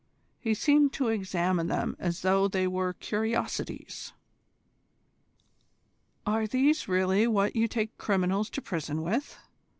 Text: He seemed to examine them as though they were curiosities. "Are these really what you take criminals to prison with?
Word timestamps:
He 0.39 0.55
seemed 0.55 0.93
to 0.93 1.09
examine 1.09 1.67
them 1.67 1.95
as 1.99 2.23
though 2.23 2.47
they 2.47 2.65
were 2.65 2.93
curiosities. 2.93 4.13
"Are 6.25 6.47
these 6.47 6.87
really 6.87 7.27
what 7.27 7.55
you 7.55 7.67
take 7.67 7.95
criminals 7.99 8.49
to 8.57 8.63
prison 8.63 9.03
with? 9.03 9.37